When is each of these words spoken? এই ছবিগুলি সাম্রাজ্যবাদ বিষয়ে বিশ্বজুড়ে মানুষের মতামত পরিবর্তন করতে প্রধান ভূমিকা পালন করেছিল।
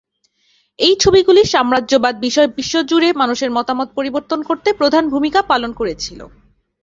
এই 0.79 0.95
ছবিগুলি 0.99 1.41
সাম্রাজ্যবাদ 1.45 2.15
বিষয়ে 2.19 2.53
বিশ্বজুড়ে 2.57 3.09
মানুষের 3.13 3.49
মতামত 3.51 3.89
পরিবর্তন 3.97 4.39
করতে 4.49 4.69
প্রধান 4.79 5.03
ভূমিকা 5.13 5.39
পালন 5.51 5.71
করেছিল। 5.79 6.19